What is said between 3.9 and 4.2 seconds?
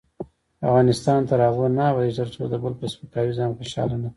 نکړو.